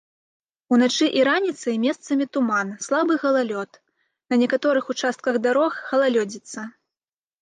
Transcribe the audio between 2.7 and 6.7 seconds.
слабы галалёд, на некаторых участках дарог галалёдзіца.